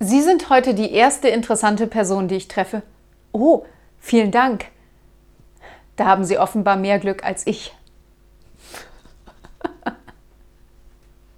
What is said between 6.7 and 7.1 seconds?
mehr